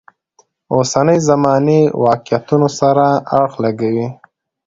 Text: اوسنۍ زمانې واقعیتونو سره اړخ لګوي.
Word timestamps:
اوسنۍ 0.75 1.17
زمانې 1.29 1.79
واقعیتونو 2.05 2.67
سره 2.79 3.05
اړخ 3.37 3.53
لګوي. 3.65 4.07